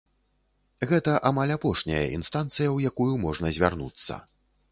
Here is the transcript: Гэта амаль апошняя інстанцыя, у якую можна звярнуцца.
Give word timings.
Гэта 0.91 1.11
амаль 1.31 1.53
апошняя 1.57 2.01
інстанцыя, 2.17 2.73
у 2.79 2.83
якую 2.93 3.13
можна 3.27 3.55
звярнуцца. 3.59 4.21